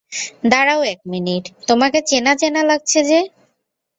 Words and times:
দাঁড়াও 0.51 0.81
এক 0.93 0.99
মিনিট, 1.05 1.43
তোমাকে 1.67 1.99
চেনা 2.09 2.33
চেনা 2.35 2.61
লাগছে 2.69 2.99
যে? 3.03 3.19